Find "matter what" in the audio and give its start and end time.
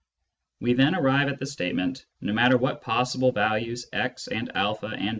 2.33-2.81